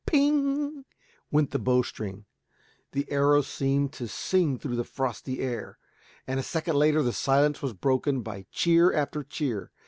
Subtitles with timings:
[0.07, 0.83] "Ping!"
[1.29, 2.25] went the bowstring.
[2.93, 5.77] The arrow seemed to sing through the frosty air,
[6.25, 9.71] and, a second later, the silence was broken by cheer after cheer.